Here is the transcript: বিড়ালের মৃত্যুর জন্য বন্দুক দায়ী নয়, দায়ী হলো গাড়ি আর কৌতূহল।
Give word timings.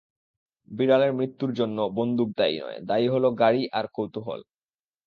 বিড়ালের 0.71 1.11
মৃত্যুর 1.13 1.51
জন্য 1.53 1.77
বন্দুক 1.97 2.29
দায়ী 2.37 2.57
নয়, 2.59 2.79
দায়ী 2.89 3.07
হলো 3.07 3.27
গাড়ি 3.41 3.61
আর 3.71 3.85
কৌতূহল। 3.95 4.41